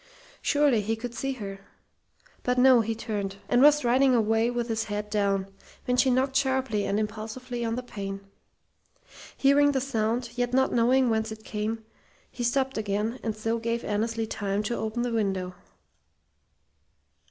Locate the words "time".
14.25-14.63